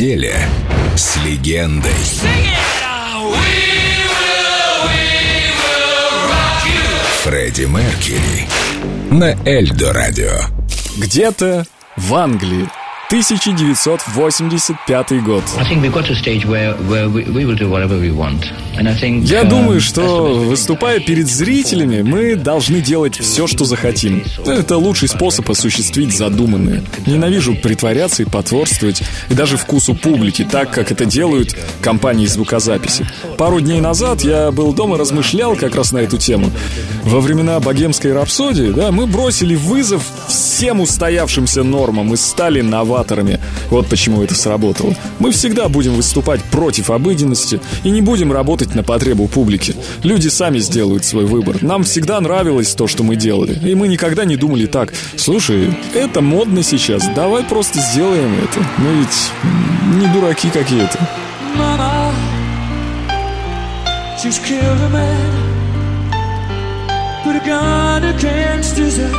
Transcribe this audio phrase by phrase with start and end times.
[0.00, 0.34] постели
[0.96, 1.92] с легендой.
[7.22, 8.48] Фредди Меркьюри
[9.10, 10.32] на Эльдо Радио.
[10.96, 11.66] Где-то
[11.96, 12.66] в Англии
[13.10, 15.42] 1985 год.
[19.26, 24.22] Я думаю, что выступая перед зрителями, мы должны делать все, что захотим.
[24.46, 26.84] Это лучший способ осуществить задуманное.
[27.04, 33.04] Ненавижу притворяться и потворствовать, и даже вкусу публики, так, как это делают компании звукозаписи.
[33.36, 36.52] Пару дней назад я был дома, размышлял как раз на эту тему.
[37.02, 42.99] Во времена богемской рапсодии, да, мы бросили вызов всем устоявшимся нормам и стали новаторами.
[43.70, 44.94] Вот почему это сработало.
[45.18, 49.74] Мы всегда будем выступать против обыденности и не будем работать на потребу публики.
[50.02, 51.62] Люди сами сделают свой выбор.
[51.62, 53.58] Нам всегда нравилось то, что мы делали.
[53.68, 54.92] И мы никогда не думали так.
[55.16, 57.06] Слушай, это модно сейчас.
[57.14, 58.66] Давай просто сделаем это.
[58.78, 60.98] Мы ведь не дураки какие-то.
[64.22, 66.12] Just killed a man
[67.24, 69.14] Put a gun against his head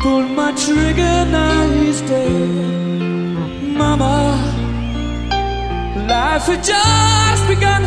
[0.00, 2.91] Pulled my trigger, now he's dead
[3.82, 4.14] Mama,
[6.08, 7.82] life had just begun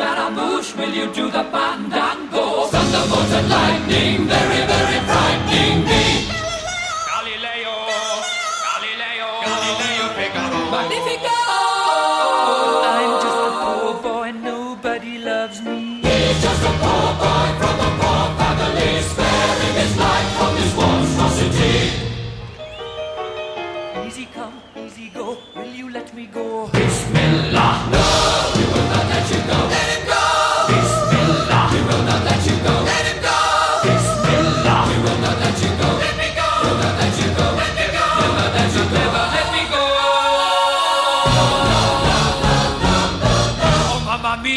[0.00, 2.64] Scaramouche, will you do the fandango?
[2.72, 5.09] Thunderbolt and lightning, very, very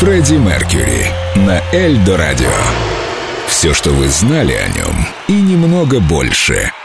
[0.00, 2.48] Фредди Меркьюри на Эльдо Радио.
[3.46, 6.72] Все, что вы знали о нем, и немного больше–